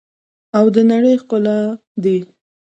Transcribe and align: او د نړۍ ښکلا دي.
او 0.57 0.65
د 0.73 0.75
نړۍ 0.91 1.15
ښکلا 1.21 1.57
دي. 2.03 2.17